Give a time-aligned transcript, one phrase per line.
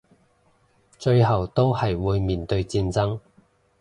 [0.97, 3.19] 最後都係會面對戰爭